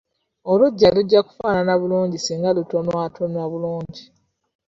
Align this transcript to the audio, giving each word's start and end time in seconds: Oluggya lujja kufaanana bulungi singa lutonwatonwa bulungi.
Oluggya 0.51 0.89
lujja 0.95 1.19
kufaanana 1.27 1.73
bulungi 1.81 2.17
singa 2.19 2.49
lutonwatonwa 2.55 3.43
bulungi. 3.51 4.03